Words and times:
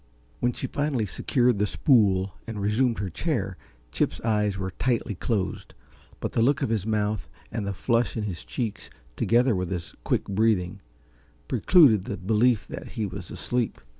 When 0.39 0.51
she 0.51 0.65
finally 0.65 1.05
secured 1.05 1.59
the 1.59 1.67
spool 1.67 2.33
and 2.47 2.59
resumed 2.59 2.97
her 2.97 3.11
chair, 3.11 3.55
Chip's 3.91 4.19
eyes 4.21 4.57
were 4.57 4.71
tightly 4.71 5.13
closed, 5.13 5.75
but 6.19 6.31
the 6.31 6.41
look 6.41 6.63
of 6.63 6.69
his 6.69 6.87
mouth 6.87 7.29
and 7.51 7.67
the 7.67 7.71
flush 7.75 8.17
in 8.17 8.23
his 8.23 8.43
cheeks, 8.43 8.89
together 9.15 9.55
with 9.55 9.69
his 9.69 9.93
quick 10.03 10.23
breathing, 10.23 10.81
precluded 11.47 12.05
the 12.05 12.17
belief 12.17 12.67
that 12.67 12.93
he 12.93 13.05
was 13.05 13.29
asleep. 13.29 13.79